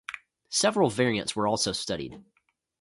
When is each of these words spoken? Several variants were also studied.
Several 0.49 0.89
variants 0.89 1.35
were 1.35 1.45
also 1.47 1.73
studied. 1.73 2.23